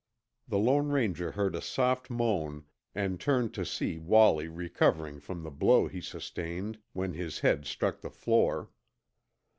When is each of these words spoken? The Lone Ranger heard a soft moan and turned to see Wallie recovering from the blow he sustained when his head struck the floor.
The 0.47 0.57
Lone 0.57 0.87
Ranger 0.87 1.33
heard 1.33 1.53
a 1.53 1.61
soft 1.61 2.09
moan 2.09 2.65
and 2.95 3.19
turned 3.19 3.53
to 3.53 3.63
see 3.63 3.99
Wallie 3.99 4.47
recovering 4.47 5.19
from 5.19 5.43
the 5.43 5.51
blow 5.51 5.87
he 5.87 6.01
sustained 6.01 6.79
when 6.93 7.13
his 7.13 7.41
head 7.41 7.67
struck 7.67 8.01
the 8.01 8.09
floor. 8.09 8.71